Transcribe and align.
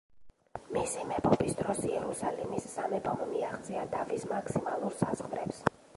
მისი 0.75 1.03
მეფობის 1.09 1.53
დროს 1.59 1.81
იერუსალიმის 1.89 2.67
სამეფომ 2.71 3.21
მიაღწია 3.35 3.87
თავის 3.95 4.29
მაქსიმალურ 4.33 5.01
საზღვრებს. 5.03 5.63